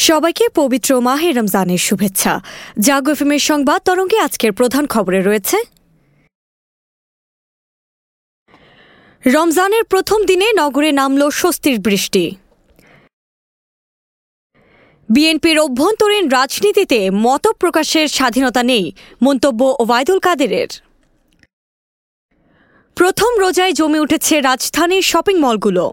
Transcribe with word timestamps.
সবাইকে 0.00 0.48
পবিত্র 0.54 1.00
মাহে 1.00 1.32
রমজানের 1.32 1.78
শুভেচ্ছা। 1.78 2.40
জাগ 2.78 3.04
সংবাদ 3.38 3.82
তরঙ্গে 3.82 4.18
আজকের 4.18 4.52
প্রধান 4.52 4.86
খবরে 4.86 5.22
রয়েছে। 5.22 5.56
রমজানের 9.26 9.84
প্রথম 9.84 10.24
দিনে 10.24 10.52
নগরে 10.52 10.92
নামল 10.92 11.30
স্বস্তির 11.30 11.78
বৃষ্টি। 11.80 12.36
বিএনপির 15.08 15.58
অভ্যন্তরীণ 15.58 16.28
রাজনীতিতে 16.28 17.10
মত 17.10 17.48
প্রকাশের 17.48 18.08
স্বাধীনতা 18.08 18.62
নেই, 18.62 18.92
মন্তব্য 19.22 19.76
ওবায়দুল 19.78 20.18
কাদেরের। 20.18 20.70
প্রথম 22.94 23.30
রোজায় 23.38 23.72
জমে 23.72 24.00
উঠেছে 24.00 24.40
রাজধানীর 24.40 25.02
শপিং 25.02 25.36
মলগুলো। 25.38 25.92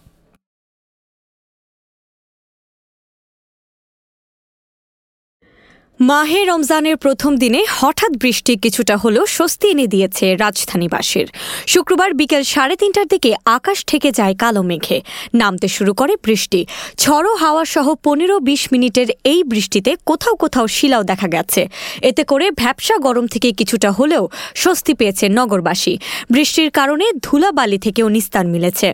মাহে 6.09 6.39
রমজানের 6.45 6.97
প্রথম 6.97 7.31
দিনে 7.37 7.61
হঠাৎ 7.79 8.11
বৃষ্টি 8.17 8.53
কিছুটা 8.57 8.95
হলেও 8.97 9.25
স্বস্তি 9.27 9.67
এনে 9.69 9.87
দিয়েছে 9.87 10.25
রাজধানীবাসীর। 10.35 11.27
শুক্রবার 11.67 12.09
বিকেল 12.13 12.43
সাড়ে 12.43 12.75
তিনটার 12.75 13.07
দিকে 13.07 13.31
আকাশ 13.45 13.77
থেকে 13.85 14.09
যায় 14.11 14.35
কালো 14.35 14.61
মেঘে। 14.61 14.97
নামতে 15.35 15.67
শুরু 15.67 15.93
করে 15.93 16.13
বৃষ্টি। 16.25 16.61
ঝড়ো 16.97 17.31
হাওয়া 17.35 17.63
সহ 17.65 17.87
পনেরো 18.03 18.35
বিশ 18.39 18.61
মিনিটের 18.71 19.09
এই 19.23 19.43
বৃষ্টিতে 19.43 19.91
কোথাও 20.05 20.35
কোথাও 20.35 20.65
শিলাও 20.67 21.03
দেখা 21.03 21.27
গেছে। 21.27 21.61
এতে 22.01 22.23
করে 22.23 22.45
ভ্যাবসা 22.51 22.95
গরম 22.97 23.25
থেকে 23.27 23.49
কিছুটা 23.51 23.89
হলেও 23.91 24.23
স্বস্তি 24.55 24.93
পেয়েছে 24.93 25.25
নগরবাসী। 25.29 25.93
বৃষ্টির 26.29 26.69
কারণে 26.71 27.05
ধুলাবালি 27.21 27.77
থেকেও 27.77 28.07
নিস্তার 28.09 28.45
মিলেছে। 28.47 28.93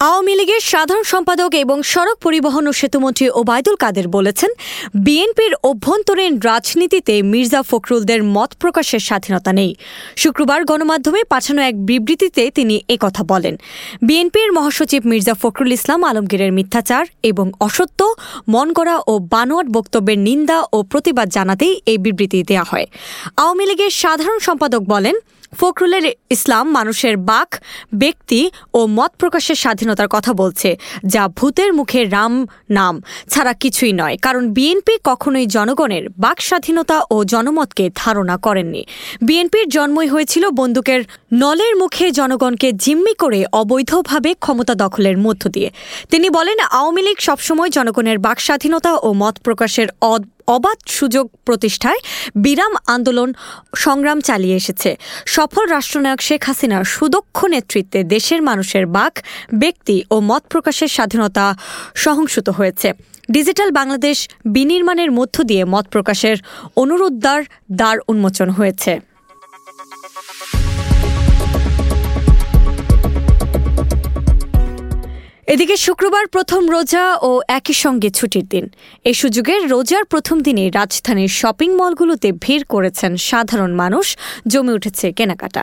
আওয়ামী 0.00 0.34
লীগের 0.40 0.62
সাধারণ 0.72 1.04
সম্পাদক 1.12 1.50
এবং 1.64 1.78
সড়ক 1.92 2.16
পরিবহন 2.26 2.64
ও 2.70 2.72
সেতুমন্ত্রী 2.80 3.26
ওবায়দুল 3.40 3.76
কাদের 3.82 4.06
বলেছেন, 4.16 4.50
বিএনপির 5.04 5.52
অভ্যন্তরীণ 5.70 6.32
রাজনীতিতে 6.50 7.14
মির্জা 7.32 7.60
ফখরুলদের 7.70 8.20
মত 8.34 8.50
প্রকাশের 8.62 9.02
স্বাধীনতা 9.08 9.52
নেই। 9.58 9.72
শুক্রবার 10.22 10.60
গণমাধ্যমে 10.70 11.20
পাঠানো 11.32 11.60
এক 11.70 11.76
বিবৃতিতে 11.88 12.42
তিনি 12.56 12.76
কথা 13.04 13.22
বলেন, 13.32 13.54
বিএনপির 14.06 14.50
মহাসচিব 14.56 15.02
মির্জা 15.10 15.34
ফখরুল 15.42 15.72
ইসলাম 15.78 16.00
আলমগীরের 16.10 16.52
মিথ্যাচার 16.58 17.04
এবং 17.30 17.46
অসত্য 17.66 18.00
মনগড়া 18.54 18.96
ও 19.10 19.12
বানোয়াট 19.32 19.66
বক্তব্যের 19.76 20.18
নিন্দা 20.28 20.58
ও 20.76 20.78
প্রতিবাদ 20.90 21.28
জানাতেই 21.36 21.74
এই 21.90 21.98
বিবৃতি 22.04 22.38
দেওয়া 22.50 22.66
হয়। 22.70 22.86
আওয়ামী 23.42 23.64
লীগের 23.70 23.92
সাধারণ 24.02 24.38
সম্পাদক 24.46 24.82
বলেন 24.94 25.16
ফখরুলের 25.58 26.04
ইসলাম 26.30 26.64
মানুষের 26.70 27.16
বাক, 27.30 27.48
ব্যক্তি 27.94 28.40
ও 28.74 28.80
মত 28.86 29.12
প্রকাশের 29.18 29.54
স্বাধীনতার 29.54 30.08
কথা 30.08 30.32
বলছে, 30.32 30.70
যা 31.04 31.28
ভূতের 31.28 31.70
মুখে 31.72 32.00
রাম 32.04 32.34
নাম 32.70 32.94
ছাড়া 33.30 33.52
কিছুই 33.52 33.92
নয়, 33.92 34.16
কারণ 34.16 34.42
বিএনপি 34.52 34.94
কখনোই 35.04 35.46
জনগণের 35.46 36.04
বাক 36.18 36.38
স্বাধীনতা 36.40 36.96
ও 37.10 37.16
জনমতকে 37.24 37.90
ধারণা 37.94 38.36
করেননি। 38.36 38.82
বিএনপির 39.22 39.66
জন্মই 39.68 40.08
হয়েছিল 40.08 40.44
বন্দুকের 40.50 41.00
নলের 41.32 41.76
মুখে 41.76 42.06
জনগণকে 42.10 42.68
জিম্মি 42.72 43.14
করে 43.14 43.40
অবৈধভাবে 43.52 44.30
ক্ষমতা 44.34 44.74
দখলের 44.74 45.16
মধ্য 45.18 45.42
দিয়ে। 45.48 45.70
তিনি 46.10 46.28
বলেন, 46.30 46.58
আওয়ামী 46.78 47.02
লীগ 47.02 47.18
সবসময় 47.20 47.70
জনগণের 47.70 48.18
বাক 48.18 48.38
স্বাধীনতা 48.40 48.92
ও 49.06 49.08
মত 49.12 49.34
প্রকাশের 49.42 49.88
অবাধ 50.46 50.78
সুযোগ 50.88 51.26
প্রতিষ্ঠায় 51.44 52.00
বিরাম 52.36 52.74
আন্দোলন 52.86 53.32
সংগ্রাম 53.76 54.20
চালিয়ে 54.20 54.56
এসেছে। 54.56 54.96
সফল 55.26 55.64
রাষ্ট্রনায়ক 55.66 56.20
শেখ 56.20 56.44
হাসিনার 56.44 56.84
সুদক্ষ 56.84 57.44
নেতৃত্বে 57.44 58.04
দেশের 58.04 58.42
মানুষের 58.42 58.86
বাক, 58.86 59.14
ব্যক্তি 59.58 60.04
ও 60.10 60.20
মত 60.20 60.42
প্রকাশের 60.48 60.88
স্বাধীনতা 60.88 61.54
সহিংসুত 61.94 62.48
হয়েছে। 62.48 62.92
ডিজিটাল 63.30 63.70
বাংলাদেশ 63.70 64.28
বিনির্মাণের 64.44 65.10
মধ্য 65.12 65.42
দিয়ে 65.42 65.64
মত 65.64 65.84
প্রকাশের 65.90 66.36
অনুরোধদ্বার 66.76 67.40
দ্বার 67.72 67.96
উন্মোচন 68.08 68.48
হয়েছে। 68.48 69.13
এদিকে 75.54 75.76
শুক্রবার 75.86 76.24
প্রথম 76.26 76.62
রোজা 76.74 77.04
ও 77.28 77.30
একই 77.58 77.74
সঙ্গে 77.84 78.08
ছুটির 78.10 78.46
দিন। 78.48 78.64
এ 79.04 79.12
সুযোগে 79.14 79.54
রোজার 79.72 80.04
প্রথম 80.04 80.36
দিনে 80.40 80.64
রাজধানীর 80.70 81.32
শপিং 81.40 81.70
মলগুলোতে 81.80 82.28
ভিড় 82.44 82.64
করেছেন 82.64 83.12
সাধারণ 83.28 83.72
মানুষ, 83.82 84.06
জমে 84.48 84.72
উঠেছে 84.72 85.06
কেনাকাটা। 85.12 85.62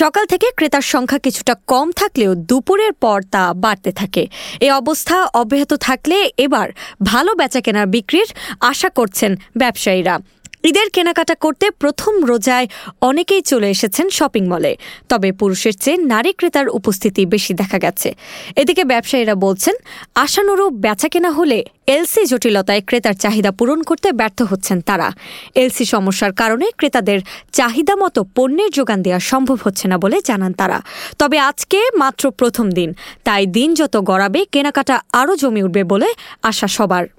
সকাল 0.00 0.24
থেকে 0.26 0.46
ক্রেতার 0.56 0.84
সংখ্যা 0.92 1.18
কিছুটা 1.18 1.54
কম 1.66 1.86
থাকলেও 1.92 2.32
দুপুরের 2.48 2.92
পর 3.02 3.18
তা 3.34 3.44
বাড়তে 3.64 3.90
থাকে। 3.92 4.22
এ 4.60 4.68
অবস্থা 4.72 5.16
অব্যাহত 5.40 5.72
থাকলে 5.86 6.16
এবার 6.38 6.68
ভালো 7.02 7.30
বেচা 7.34 7.60
কেনার 7.60 7.86
বিক্রির 7.86 8.28
আশা 8.70 8.88
করছেন 8.88 9.32
ব্যবসায়ীরা। 9.56 10.14
ঈদের 10.64 10.90
কেনাকাটা 10.90 11.34
করতে 11.34 11.70
প্রথম 11.70 12.24
রোজায় 12.24 12.66
অনেকেই 13.00 13.42
চলে 13.42 13.70
এসেছেন 13.70 14.08
শপিং 14.08 14.46
মলে। 14.46 14.76
তবে 15.08 15.32
পুরুষের 15.32 15.72
চেয়ে 15.72 15.96
নারী 15.96 16.32
ক্রেতার 16.32 16.68
উপস্থিতি 16.68 17.26
বেশি 17.26 17.54
দেখা 17.54 17.78
গেছে। 17.78 18.14
এদিকে 18.56 18.84
ব্যবসায়ীরা 18.84 19.34
বলছেন, 19.34 19.74
আশানুরূপ 20.14 20.72
বেচা 20.72 21.08
কেনা 21.08 21.30
হলে 21.30 21.64
এলসি 21.86 22.24
জটিলতায় 22.24 22.82
ক্রেতার 22.86 23.14
চাহিদা 23.14 23.50
পূরণ 23.50 23.82
করতে 23.82 24.12
ব্যর্থ 24.12 24.42
হচ্ছেন 24.42 24.80
তারা। 24.80 25.12
এলসি 25.54 25.84
সমস্যার 25.84 26.32
কারণে 26.32 26.66
ক্রেতাদের 26.76 27.20
চাহিদা 27.52 27.96
মতো 27.96 28.24
পণ্যের 28.36 28.70
যোগান 28.70 29.02
দেওয়া 29.02 29.20
সম্ভব 29.20 29.58
হচ্ছে 29.64 29.88
না 29.88 29.98
বলে 29.98 30.16
জানান 30.24 30.52
তারা। 30.52 30.82
তবে 31.18 31.38
আজকে 31.38 31.78
মাত্র 31.96 32.30
প্রথম 32.30 32.70
দিন, 32.70 32.94
তাই 33.24 33.46
দিন 33.46 33.74
যত 33.74 33.96
গড়াবে, 33.96 34.40
কেনাকাটা 34.52 35.00
আরও 35.12 35.36
জমে 35.36 35.62
উঠবে 35.62 35.84
বলে 35.84 36.08
আশা 36.42 36.68
সবার। 36.68 37.17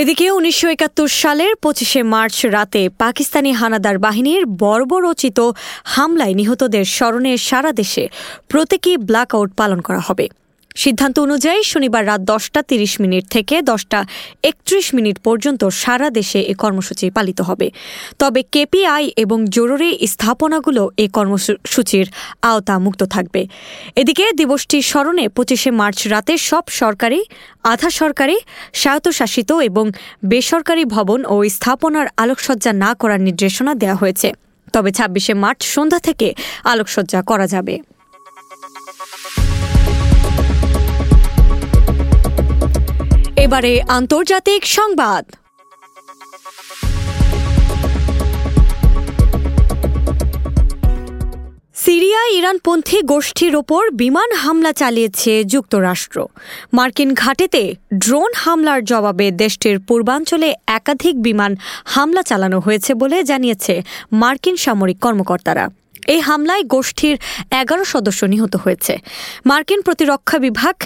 এদিকে 0.00 0.26
উনিশশো 0.30 0.66
একাত্তর 0.68 1.08
সালের 1.20 1.52
পঁচিশে 1.56 2.00
মার্চ 2.02 2.38
রাতে 2.46 2.82
পাকিস্তানি 2.98 3.50
হানাদার 3.52 3.96
বাহিনীর 3.98 4.42
বর্বরচিত 4.46 5.38
হামলায় 5.84 6.34
নিহতদের 6.34 6.84
স্মরণে 6.84 7.32
সারা 7.48 7.72
দেশে 7.72 8.04
প্রতীকী 8.48 8.92
ব্ল্যাক 9.08 9.30
আউট 9.34 9.50
পালন 9.56 9.80
করা 9.80 10.00
হবে। 10.00 10.26
সিদ্ধান্ত 10.76 11.18
অনুযায়ী 11.18 11.62
শনিবার 11.62 12.06
রাত 12.06 12.20
দশটা 12.20 12.62
তিরিশ 12.62 13.00
মিনিট 13.00 13.24
থেকে 13.30 13.62
দশটা 13.62 14.04
একত্রিশ 14.42 14.94
মিনিট 14.94 15.18
পর্যন্ত 15.18 15.64
সারা 15.68 16.10
দেশে 16.10 16.40
এ 16.40 16.54
কর্মসূচি 16.54 17.10
পালিত 17.10 17.40
হবে। 17.40 17.70
তবে 18.18 18.42
কেপিআই 18.52 19.10
এবং 19.16 19.38
জরুরি 19.46 19.98
স্থাপনাগুলো 20.06 20.90
এ 20.96 21.08
কর্মসূচির 21.08 22.06
আওতা 22.42 22.78
মুক্ত 22.78 23.02
থাকবে। 23.04 23.46
এদিকে 23.96 24.24
দিবসটির 24.32 24.82
স্মরণে 24.82 25.28
পঁচিশে 25.28 25.70
মার্চ 25.70 26.06
রাতে 26.06 26.38
সব 26.38 26.64
সরকারি, 26.68 27.24
আধা 27.62 27.90
সরকারি, 27.90 28.36
স্বায়ত্তশাসিত 28.72 29.52
এবং 29.52 29.90
বেসরকারি 30.24 30.84
ভবন 30.84 31.24
ও 31.24 31.44
স্থাপনার 31.48 32.06
আলোকসজ্জা 32.16 32.72
না 32.72 32.94
করার 32.94 33.20
নির্দেশনা 33.20 33.74
দেওয়া 33.74 33.94
হয়েছে। 33.94 34.32
তবে 34.72 34.90
ছাব্বিশে 34.92 35.34
মার্চ 35.34 35.62
সন্ধ্যা 35.62 35.98
থেকে 35.98 36.34
আলোকসজ্জা 36.64 37.22
করা 37.22 37.46
যাবে। 37.46 37.78
এবারে 43.44 43.72
আন্তর্জাতিক 43.98 44.62
সংবাদ। 44.78 45.24
সিরিয়া 51.84 52.22
ইরানপন্থী 52.38 52.98
গোষ্ঠীর 53.12 53.54
ওপর 53.56 53.82
বিমান 54.02 54.30
হামলা 54.42 54.72
চালিয়েছে 54.72 55.32
যুক্তরাষ্ট্র। 55.44 56.18
মার্কিন 56.72 57.10
ঘাটেতে 57.14 57.62
ড্রোন 57.98 58.30
হামলার 58.42 58.80
জবাবে 58.84 59.26
দেশটির 59.42 59.76
পূর্বাঞ্চলে 59.88 60.48
একাধিক 60.78 61.14
বিমান 61.22 61.52
হামলা 61.84 62.22
চালানো 62.22 62.58
হয়েছে 62.60 62.90
বলে 62.94 63.18
জানিয়েছে 63.30 63.74
মার্কিন 64.12 64.56
সামরিক 64.56 64.98
কর্মকর্তারা। 65.04 65.64
এই 66.14 66.20
হামলায় 66.28 66.64
গোষ্ঠীর 66.74 67.16
এগারো 67.60 67.84
সদস্য 67.84 68.20
নিহত 68.24 68.54
হয়েছে। 68.56 68.94
মার্কিন 69.46 69.80
প্রতিরক্ষা 69.86 70.36
বিভাগ 70.38 70.76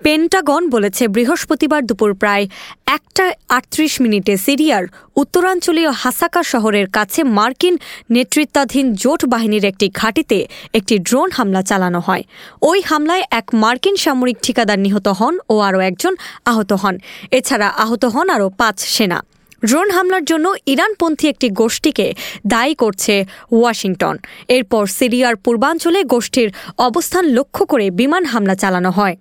পেন্টাগন 0.00 0.62
বলেছে 0.70 1.08
বৃহস্পতিবার 1.08 1.86
দুপুর 1.86 2.14
প্রায় 2.14 2.46
একটা 2.86 3.24
আটত্রিশ 3.48 4.00
মিনিটে 4.00 4.36
সিরিয়ার 4.36 4.84
উত্তরাঞ্চলীয় 5.16 5.90
হাসাকা 5.90 6.42
শহরের 6.42 6.86
কাছে 6.88 7.24
মার্কিন 7.24 7.78
নেতৃত্বাধীন 8.10 8.94
জোট 8.94 9.24
বাহিনীর 9.24 9.64
একটি 9.64 9.88
ঘাঁটিতে 9.88 10.46
একটি 10.72 10.98
ড্রোন 10.98 11.30
হামলা 11.30 11.62
চালানো 11.62 12.00
হয়। 12.00 12.22
ওই 12.62 12.80
হামলায় 12.80 13.24
এক 13.30 13.46
মার্কিন 13.54 13.96
সামরিক 13.96 14.36
ঠিকাদার 14.42 14.78
নিহত 14.78 15.08
হন 15.08 15.38
ও 15.48 15.54
আরও 15.60 15.80
একজন 15.80 16.14
আহত 16.44 16.72
হন। 16.72 16.94
এছাড়া 17.30 17.68
আহত 17.68 18.04
হন 18.04 18.30
আরও 18.30 18.48
পাঁচ 18.58 18.78
সেনা। 18.80 19.22
ড্রোন 19.64 19.90
হামলার 19.90 20.24
জন্য 20.24 20.54
ইরানপন্থী 20.66 21.28
একটি 21.28 21.48
গোষ্ঠীকে 21.50 22.14
দায়ী 22.46 22.74
করছে 22.74 23.24
ওয়াশিংটন। 23.52 24.16
এরপর 24.48 24.86
সিরিয়ার 24.86 25.36
পূর্বাঞ্চলে 25.36 26.04
গোষ্ঠীর 26.04 26.48
অবস্থান 26.78 27.24
লক্ষ্য 27.24 27.62
করে 27.66 27.90
বিমান 27.90 28.24
হামলা 28.24 28.54
চালানো 28.54 28.90
হয়। 28.90 29.16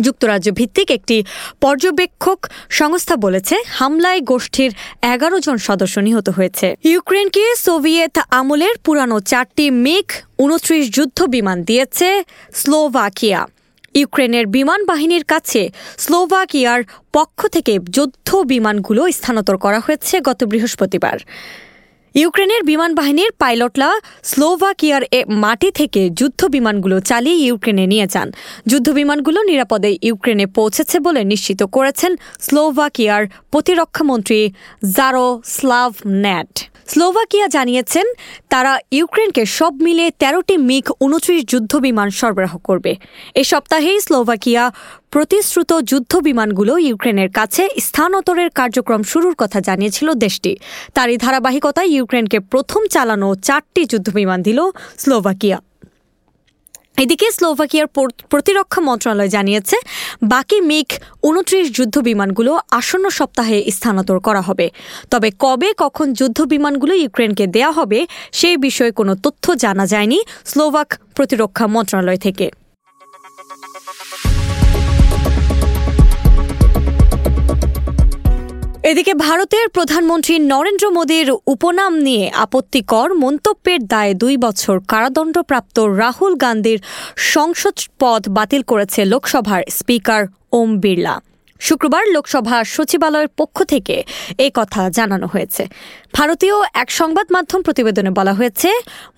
যুক্তরাজ্য 0.00 0.48
ভিত্তিক 0.52 0.90
একটি 0.90 1.16
পর্যবেক্ষক 1.60 2.38
সংস্থা 2.70 3.14
বলেছে, 3.16 3.56
হামলায় 3.78 4.20
গোষ্ঠীর 4.20 4.70
এগারো 5.14 5.36
জন 5.40 5.56
সদস্য 5.58 5.96
নিহত 5.98 6.28
হয়েছে। 6.28 6.66
ইউক্রেনকে 6.84 7.44
সোভিয়েত 7.56 8.16
আমলের 8.30 8.74
পুরানো 8.84 9.20
চারটি 9.20 9.70
মিগ 9.70 10.06
উনত্রিশ 10.38 10.84
যুদ্ধ 10.90 11.18
বিমান 11.24 11.58
দিয়েছে 11.62 12.08
স্লোভাকিয়া। 12.54 13.40
ইউক্রেনের 13.94 14.46
বিমান 14.46 14.80
বাহিনীর 14.86 15.24
কাছে 15.24 15.62
স্লোভাকিয়ার 15.98 16.80
পক্ষ 17.12 17.46
থেকে 17.46 17.78
যুদ্ধ 17.90 18.28
বিমানগুলো 18.36 19.02
স্থানান্তর 19.10 19.56
করা 19.56 19.80
হয়েছে 19.80 20.14
গত 20.20 20.40
বৃহস্পতিবার। 20.44 21.16
ইউক্রেনের 22.22 22.62
বিমান 22.70 22.90
বাহিনীর 22.98 23.30
পাইলটরা 23.42 23.90
স্লোভাকিয়ার 24.30 25.02
এ 25.18 25.20
মাটি 25.42 25.68
থেকে 25.70 26.02
যুদ্ধ 26.18 26.40
বিমানগুলো 26.54 26.96
চালিয়ে 27.00 27.36
ইউক্রেনে 27.46 27.84
নিয়ে 27.92 28.06
যান। 28.14 28.28
যুদ্ধ 28.70 28.88
বিমানগুলো 28.90 29.38
নিরাপদে 29.50 29.90
ইউক্রেনে 30.02 30.46
পৌঁছেছে 30.56 30.96
বলে 31.06 31.20
নিশ্চিত 31.32 31.60
করেছেন 31.76 32.12
স্লোভাকিয়ার 32.40 33.22
প্রতিরক্ষামন্ত্রী 33.52 34.40
জারো 34.96 35.26
স্লাভ 35.56 35.92
ন্যাট। 36.24 36.52
স্লোভাকিয়া 36.92 37.46
জানিয়েছেন, 37.48 38.06
তারা 38.52 38.72
ইউক্রেনকে 38.98 39.42
সব 39.58 39.72
মিলে 39.82 40.06
তেরোটি 40.18 40.56
মিগ 40.68 40.86
উনত্রিশ 41.00 41.40
যুদ্ধ 41.52 41.72
বিমান 41.76 42.08
সরবরাহ 42.10 42.54
করবে। 42.58 42.92
এ 43.34 43.42
সপ্তাহেই 43.44 43.98
স্লোভাকিয়া 44.00 44.62
প্রতিশ্রুত 45.14 45.70
যুদ্ধ 45.90 46.12
বিমানগুলো 46.28 46.72
ইউক্রেনের 46.88 47.30
কাছে 47.38 47.62
স্থানান্তরের 47.86 48.50
কার্যক্রম 48.58 49.02
শুরুর 49.10 49.34
কথা 49.42 49.58
জানিয়েছিল 49.68 50.08
দেশটি। 50.24 50.52
তারই 50.96 51.16
ধারাবাহিকতায় 51.24 51.90
ইউক্রেনকে 51.94 52.38
প্রথম 52.52 52.82
চালানো 52.94 53.28
চারটি 53.46 53.82
যুদ্ধবিমান 53.92 54.40
দিল 54.46 54.58
স্লোভাকিয়া। 55.02 55.58
এদিকে 57.02 57.26
স্লোভাকিয়ার 57.36 57.88
প্রতিরক্ষা 58.32 58.80
মন্ত্রণালয় 58.88 59.30
জানিয়েছে, 59.36 59.76
বাকি 60.32 60.58
মিগ 60.70 60.88
উনত্রিশ 61.28 61.64
যুদ্ধ 61.76 61.96
বিমানগুলো 62.08 62.52
আসন্ন 62.78 63.06
সপ্তাহে 63.18 63.58
স্থানান্তর 63.76 64.18
করা 64.26 64.42
হবে। 64.48 64.66
তবে 65.12 65.28
কবে 65.44 65.68
কখন 65.82 66.06
যুদ্ধ 66.18 66.38
বিমানগুলো 66.52 66.92
ইউক্রেনকে 67.02 67.44
দেয়া 67.54 67.70
হবে, 67.78 67.98
সেই 68.38 68.56
বিষয়ে 68.66 68.92
কোনো 68.98 69.12
তথ্য 69.24 69.44
জানা 69.64 69.84
যায়নি 69.92 70.18
স্লোভাক 70.50 70.88
প্রতিরক্ষা 71.16 71.66
মন্ত্রণালয় 71.74 72.20
থেকে। 72.26 72.46
এদিকে 78.84 79.12
ভারতের 79.26 79.66
প্রধানমন্ত্রী 79.68 80.34
নরেন্দ্র 80.52 80.86
মোদীর 80.90 81.28
উপনাম 81.46 81.92
নিয়ে 81.98 82.24
আপত্তিকর 82.36 83.08
মন্তব্যের 83.14 83.80
দায়ে 83.86 84.14
দুই 84.14 84.34
বছর 84.36 84.76
কারাদণ্ডপ্রাপ্ত 84.88 85.76
রাহুল 86.00 86.32
গান্ধীর 86.34 86.78
সংসদ 87.32 87.76
পদ 87.98 88.22
বাতিল 88.28 88.62
করেছে 88.62 89.00
লোকসভার 89.04 89.62
স্পিকার 89.70 90.22
ওম 90.52 90.70
বিড়লা। 90.80 91.14
শুক্রবার 91.60 92.04
লোকসভা 92.12 92.64
সচিবালয়ের 92.64 93.28
পক্ষ 93.36 93.62
থেকে 93.62 94.02
এ 94.38 94.50
কথা 94.54 94.90
জানানো 94.90 95.26
হয়েছে। 95.26 95.68
ভারতীয় 96.14 96.56
এক 96.74 96.90
সংবাদ 96.90 97.26
মাধ্যম 97.32 97.62
প্রতিবেদনে 97.62 98.10
বলা 98.10 98.32
হয়েছে, 98.32 98.70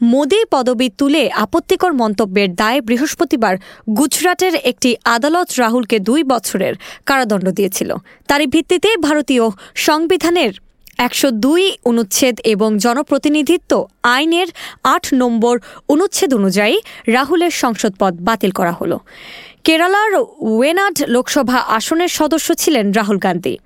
মোদী 0.02 0.40
পদবি 0.50 0.88
তুলে 0.98 1.30
আপত্তিকর 1.30 1.92
মন্তব্যের 1.92 2.54
দায়ে 2.54 2.80
বৃহস্পতিবার 2.80 3.54
গুজরাটের 3.98 4.54
একটি 4.54 4.96
আদালত 5.04 5.48
রাহুলকে 5.58 5.98
দুই 5.98 6.22
বছরের 6.22 6.74
কারাদণ্ড 7.06 7.48
দিয়েছিল। 7.48 7.90
তারই 8.26 8.46
ভিত্তিতে 8.46 8.96
ভারতীয় 8.96 9.44
সংবিধানের 9.74 10.52
একশো 10.98 11.30
দুই 11.30 11.72
অনুচ্ছেদ 11.84 12.40
এবং 12.44 12.78
জনপ্রতিনিধিত্ব 12.78 13.86
আইনের 14.02 14.46
আট 14.84 15.08
নম্বর 15.14 15.58
অনুচ্ছেদ 15.88 16.34
অনুযায়ী 16.34 16.76
রাহুলের 17.06 17.50
সংসদ 17.50 17.92
পদ 17.98 18.14
বাতিল 18.20 18.50
করা 18.50 18.72
হলো। 18.72 18.98
কেরালার 19.64 20.12
ওয়েনাড 20.40 20.96
লোকসভা 21.08 21.58
আসনের 21.58 22.08
সদস্য 22.08 22.54
ছিলেন 22.54 22.92
রাহুল 22.92 23.18
গান্ধী। 23.18 23.58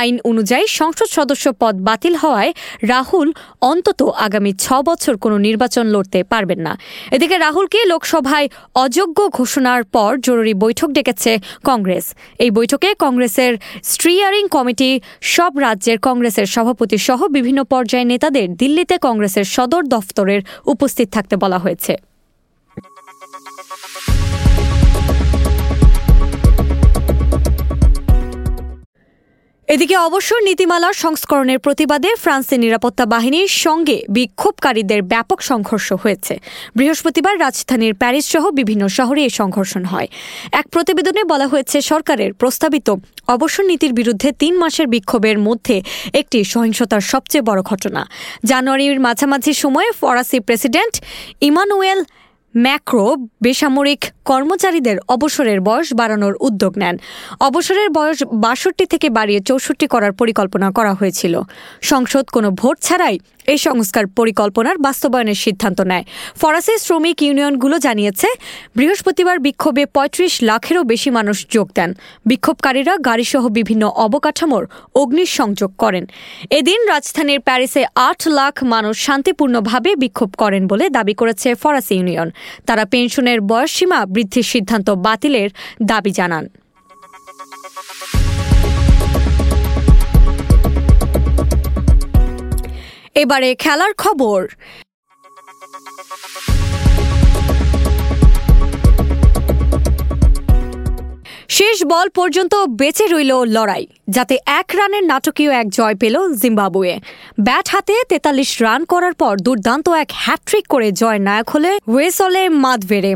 আইন 0.00 0.16
অনুযায়ী 0.30 0.66
সংসদ 0.78 1.08
সদস্য 1.18 1.46
পদ 1.62 1.74
বাতিল 1.88 2.14
হওয়ায় 2.22 2.52
রাহুল 2.92 3.28
অন্তত 3.70 4.00
আগামী 4.26 4.52
ছ 4.64 4.66
বছর 4.88 5.14
কোনো 5.16 5.36
নির্বাচন 5.46 5.84
লড়তে 5.94 6.20
পারবেন 6.32 6.60
না। 6.66 6.72
এদিকে 7.10 7.36
রাহুলকে 7.38 7.78
লোকসভায় 7.92 8.48
অযোগ্য 8.84 9.18
ঘোষণার 9.38 9.82
পর 9.94 10.10
জরুরি 10.26 10.54
বৈঠক 10.64 10.88
ডেকেছে 10.96 11.32
কংগ্রেস। 11.64 12.04
এই 12.38 12.50
বৈঠকে 12.50 12.88
কংগ্রেসের 13.04 13.52
স্ট্রিয়ারিং 13.92 14.44
কমিটি, 14.48 14.90
সব 15.34 15.52
রাজ্যের 15.58 15.98
কংগ্রেসের 15.98 16.46
সভাপতি 16.46 16.96
সহ 16.98 17.20
বিভিন্ন 17.36 17.60
পর্যায়ের 17.72 18.10
নেতাদের 18.12 18.46
দিল্লিতে 18.60 18.96
কংগ্রেসের 19.06 19.46
সদর 19.54 19.82
দফতরের 19.94 20.40
উপস্থিত 20.66 21.08
থাকতে 21.14 21.34
বলা 21.36 21.58
হয়েছে। 21.64 22.13
এদিকে 29.68 29.96
অবসর 29.98 30.40
নীতিমালার 30.48 30.94
সংস্করণের 30.94 31.58
প্রতিবাদে 31.58 32.10
ফ্রান্সের 32.22 32.60
নিরাপত্তা 32.60 33.04
বাহিনীর 33.06 33.50
সঙ্গে 33.64 33.96
বিক্ষোভকারীদের 34.08 35.00
ব্যাপক 35.02 35.38
সংঘর্ষ 35.42 35.88
হয়েছে। 35.92 36.34
বৃহস্পতিবার 36.76 37.34
রাজধানীর 37.40 37.94
প্যারিস 37.94 38.24
সহ 38.32 38.44
বিভিন্ন 38.50 38.84
শহরে 38.88 39.20
এই 39.22 39.30
সংঘর্ষণ 39.30 39.84
হয়। 39.84 40.08
এক 40.52 40.66
প্রতিবেদনে 40.68 41.22
বলা 41.24 41.46
হয়েছে, 41.46 41.76
সরকারের 41.82 42.30
প্রস্তাবিত 42.32 42.88
অবসর 43.34 43.64
নীতির 43.64 43.92
বিরুদ্ধে 43.92 44.28
তিন 44.32 44.54
মাসের 44.58 44.86
বিক্ষোভের 44.86 45.38
মধ্যে 45.38 45.76
একটি 46.12 46.38
সহিংসতার 46.44 47.02
সবচেয়ে 47.12 47.42
বড় 47.42 47.60
ঘটনা। 47.62 48.02
জানুয়ারির 48.44 49.00
মাঝামাঝি 49.00 49.52
সময়ে 49.54 49.90
ফরাসি 50.00 50.38
প্রেসিডেন্ট 50.40 50.94
ইমানুয়েল 51.40 52.00
ম্যাক্রো 52.54 53.16
বেসামরিক 53.42 54.04
কর্মচারীদের 54.24 54.96
অবসরের 55.08 55.60
বয়স 55.60 55.94
বাড়ানোর 55.94 56.34
উদ্যোগ 56.40 56.78
নেন। 56.78 56.98
অবসরের 57.40 57.90
বয়স 57.90 58.22
বাষট্টি 58.24 58.86
থেকে 58.86 59.10
বাড়িয়ে 59.10 59.40
চৌষট্টি 59.40 59.86
করার 59.86 60.12
পরিকল্পনা 60.12 60.70
করা 60.70 60.94
হয়েছিল। 60.94 61.42
সংসদ 61.82 62.24
কোনো 62.24 62.50
ভোট 62.50 62.76
ছাড়াই 62.80 63.18
এই 63.52 63.58
সংস্কার 63.58 64.04
পরিকল্পনার 64.18 64.76
বাস্তবায়নের 64.78 65.34
সিদ্ধান্ত 65.34 65.80
নেয়। 65.80 66.04
ফরাসি 66.40 66.74
শ্রমিক 66.78 67.22
ইউনিয়নগুলো 67.22 67.76
জানিয়েছে, 67.78 68.28
বৃহস্পতিবার 68.76 69.38
বিক্ষোভে 69.38 69.86
পঁয়ত্রিশ 69.86 70.42
লাখেরও 70.42 70.82
বেশি 70.84 71.10
মানুষ 71.10 71.46
যোগ 71.50 71.68
দেন। 71.74 71.90
বিক্ষোভকারীরা 72.26 72.96
গাড়িসহ 73.08 73.42
বিভিন্ন 73.48 73.84
অবকাঠামোর 74.06 74.64
অগ্নিসংযোগ 74.94 75.70
করেন। 75.78 76.04
এদিন 76.50 76.80
রাজধানীর 76.88 77.40
প্যারিসে 77.40 77.82
আট 78.08 78.20
লাখ 78.28 78.54
মানুষ 78.64 78.94
শান্তিপূর্ণভাবে 79.06 79.90
বিক্ষোভ 79.96 80.30
করেন 80.36 80.62
বলে 80.66 80.84
দাবি 80.90 81.14
করেছে 81.14 81.54
ফরাসি 81.54 81.94
ইউনিয়ন। 81.94 82.28
তারা 82.66 82.84
পেনশনের 82.84 83.40
বয়সসীমা 83.40 84.06
বৃদ্ধির 84.06 84.42
সিদ্ধান্ত 84.42 84.90
বাতিলের 84.90 85.50
দাবি 85.82 86.10
জানান। 86.10 86.44
এবারে 93.22 93.50
খেলার 93.62 93.92
খবর। 94.02 94.40
শেষ 101.56 101.78
বল 101.92 102.08
পর্যন্ত 102.18 102.54
বেঁচে 102.80 103.06
রইল 103.12 103.32
লড়াই, 103.56 103.84
যাতে 104.08 104.34
এক 104.60 104.68
রানের 104.78 105.04
নাটকীয় 105.12 105.52
এক 105.60 105.66
জয় 105.76 105.96
পেল 106.02 106.16
জিম্বাবুয়ে। 106.40 106.94
ব্যাট 107.46 107.66
হাতে 107.72 107.94
তেতাল্লিশ 108.10 108.50
রান 108.64 108.80
করার 108.92 109.14
পর 109.22 109.34
দুর্দান্ত 109.46 109.86
এক 110.02 110.10
হ্যাট্রিক 110.22 110.64
করে 110.72 110.88
জয় 111.00 111.20
নায়ক 111.26 111.48
হলে 111.54 111.72
ওয়েসলে 111.92 112.42
মাদভেরে। 112.64 113.12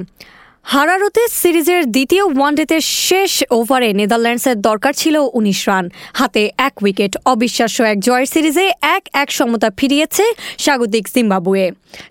হারারোতে 0.74 1.22
সিরিজের 1.40 1.82
দ্বিতীয় 1.94 2.24
ওয়ানডেতে 2.36 2.76
শেষ 3.08 3.32
ওভারে 3.58 3.88
নেদারল্যান্ডসের 4.00 4.56
দরকার 4.68 4.92
ছিল 5.00 5.16
উনিশ 5.38 5.60
রান। 5.68 5.84
হাতে 6.18 6.42
এক 6.66 6.74
উইকেট। 6.82 7.12
অবিশ্বাস্য 7.32 7.78
এক 7.92 7.98
জয়ের 8.06 8.28
সিরিজে 8.34 8.66
এক 8.96 9.02
এক 9.22 9.28
সমতা 9.38 9.68
ফিরিয়েছে 9.78 10.24
স্বাগতিক 10.64 11.04
জিম্বাবুয়ে। 11.14 11.66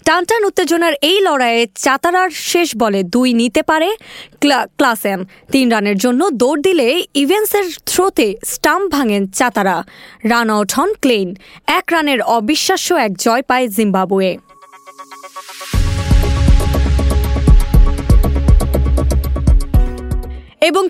টানটান 0.05 0.41
উত্তেজনার 0.49 0.93
এই 1.11 1.17
লড়াইয়ে 1.27 1.63
চাতারার 1.85 2.29
শেষ 2.51 2.67
বলে 2.81 2.99
দুই 3.13 3.29
নিতে 3.41 3.61
পারে 3.69 3.89
ক্লাসেম 4.77 5.19
তিন 5.53 5.65
রানের 5.73 5.97
জন্য 6.03 6.21
দৌড় 6.41 6.61
দিলে 6.67 6.87
ইভেন্সের 7.23 7.65
থ্রোতে 7.89 8.27
স্টাম্প 8.53 8.85
ভাঙেন 8.95 9.23
চাতারা। 9.39 9.77
রান 10.31 10.47
আউট 10.49 10.69
হন 10.77 10.89
ক্লেইন। 11.03 11.29
এক 11.79 11.85
রানের 11.93 12.19
অবিশ্বাস্য 12.37 12.89
এক 13.05 13.11
জয় 13.25 13.43
পায় 13.49 13.65
জিম্বাবুয়ে। 13.77 14.31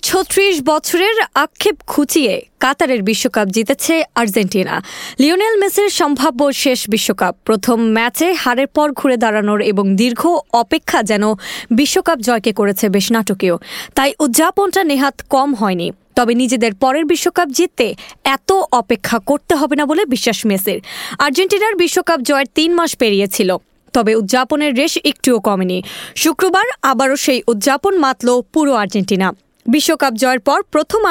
ছত্রিশ 0.02 0.62
বছরের 0.64 1.16
আক্ষেপ 1.36 1.76
খুঁচিয়ে 1.88 2.42
কাতারের 2.60 3.04
বিশ্বকাপ 3.04 3.48
জিতেছে 3.48 4.04
আর্জেন্টিনা। 4.16 4.82
লিওনেল 5.20 5.60
মেসির 5.60 5.90
সম্ভাব্য 5.90 6.54
শেষ 6.54 6.90
বিশ্বকাপ। 6.90 7.36
প্রথম 7.46 7.78
ম্যাচে 7.92 8.34
হারের 8.34 8.68
পর 8.68 8.92
ঘুরে 8.92 9.18
দাঁড়ানোর 9.18 9.62
এবং 9.62 9.96
দীর্ঘ 9.96 10.28
অপেক্ষা 10.54 11.04
যেন 11.04 11.24
বিশ্বকাপ 11.72 12.20
জয়কে 12.20 12.54
করেছে 12.54 12.90
বেশ 12.90 13.12
নাটকীয়। 13.12 13.56
তাই 13.96 14.14
উদযাপনটা 14.20 14.84
নেহাত 14.84 15.22
কম 15.30 15.54
হয়নি। 15.54 15.92
তবে 16.16 16.36
নিজেদের 16.36 16.76
পরের 16.76 17.06
বিশ্বকাপ 17.06 17.48
জিততে 17.48 17.96
এত 18.24 18.52
অপেক্ষা 18.72 19.20
করতে 19.20 19.56
হবে 19.56 19.76
না 19.76 19.86
বলে 19.86 20.06
বিশ্বাস 20.06 20.46
মেসির। 20.46 20.82
আর্জেন্টিনার 21.20 21.76
বিশ্বকাপ 21.76 22.20
জয়ের 22.20 22.46
তিন 22.56 22.74
মাস 22.74 22.96
পেরিয়েছিল। 22.96 23.58
তবে 23.94 24.16
উদযাপনের 24.16 24.76
রেশ 24.76 24.98
একটুও 25.04 25.40
কমেনি। 25.40 25.84
শুক্রবার 26.16 26.66
আবারও 26.82 27.16
সেই 27.16 27.42
উদযাপন 27.48 27.98
মাতল 27.98 28.42
পুরো 28.54 28.74
আর্জেন্টিনা। 28.74 29.47
বিশ্বকাপ 29.74 30.14
জয়ের 30.22 30.42
পর 30.48 30.60
প্রথম 30.74 31.02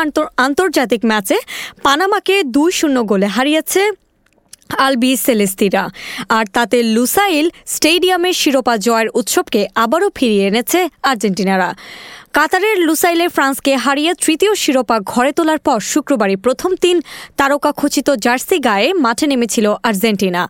আন্তর্জাতিক 0.46 1.02
ম্যাচে 1.10 1.36
পানামাকে 1.84 2.34
দুই 2.56 2.70
শূন্য 2.78 2.96
গোলে 3.10 3.28
হারিয়েছে 3.36 3.82
আলবি 4.86 5.10
সেলেস্তিরা। 5.26 5.84
আর 6.36 6.44
তাতে 6.56 6.78
লুসাইল 6.96 7.46
স্টেডিয়ামের 7.74 8.36
শিরোপা 8.42 8.74
জয়ের 8.86 9.08
উৎসবকে 9.20 9.60
আবারও 9.84 10.08
ফিরিয়ে 10.16 10.44
এনেছে 10.50 10.80
আর্জেন্টিনারা। 11.10 11.68
কাতারের 12.36 12.76
লুসাইলে 12.86 13.26
ফ্রান্সকে 13.34 13.72
হারিয়ে 13.84 14.12
তৃতীয় 14.24 14.52
শিরোপা 14.62 14.96
ঘরে 15.12 15.32
তোলার 15.38 15.60
পর 15.66 15.78
শুক্রবারই 15.92 16.36
প্রথম 16.44 16.70
তিন 16.82 16.96
তারকা 17.38 17.70
খচিত 17.80 18.08
জার্সি 18.24 18.56
গায়ে 18.68 18.88
মাঠে 19.04 19.26
নেমেছিল 19.30 19.66
আর্জেন্টিনা। 19.88 20.42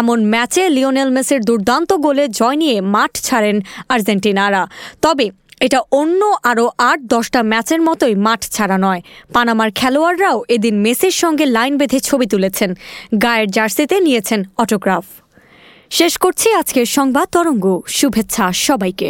এমন 0.00 0.18
ম্যাচে 0.32 0.62
লিওনেল 0.76 1.10
মেসের 1.16 1.40
দুর্দান্ত 1.48 1.90
গোলে 2.04 2.24
জয় 2.38 2.56
নিয়ে 2.62 2.76
মাঠ 2.94 3.12
ছাড়েন 3.26 3.56
আর্জেন্টিনারা। 3.94 4.62
তবে 5.04 5.26
এটা 5.66 5.80
অন্য 6.00 6.20
আরও 6.50 6.66
আট, 6.90 6.98
দশটা 7.14 7.40
ম্যাচের 7.42 7.80
মতোই 7.82 8.14
মাঠ 8.26 8.40
ছাড়া 8.54 8.78
নয়। 8.78 9.00
পানামার 9.34 9.70
খেলোয়াড়রাও 9.74 10.38
এদিন 10.48 10.74
মেসির 10.84 11.14
সঙ্গে 11.22 11.44
লাইন 11.56 11.72
বেঁধে 11.80 11.98
ছবি 12.00 12.26
তুলেছেন। 12.26 12.70
গায়ের 13.24 13.48
জার্সিতে 13.50 13.96
নিয়েছেন 14.00 14.40
অটোগ্রাফ। 14.62 15.04
শেষ 15.90 16.12
করছি 16.18 16.46
আজকের 16.52 16.86
সংবাদ 16.96 17.26
তরঙ্গ। 17.34 17.66
শুভেচ্ছা 17.98 18.44
সবাইকে। 18.66 19.08